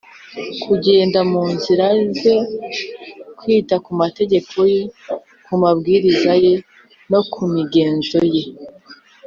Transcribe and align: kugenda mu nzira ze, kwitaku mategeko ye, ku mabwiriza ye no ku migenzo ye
kugenda 0.63 1.19
mu 1.31 1.43
nzira 1.53 1.85
ze, 2.19 2.35
kwitaku 3.37 3.89
mategeko 4.01 4.55
ye, 4.73 4.83
ku 5.45 5.53
mabwiriza 5.61 6.31
ye 6.43 6.53
no 7.11 7.21
ku 7.31 7.41
migenzo 7.53 8.19
ye 8.33 8.43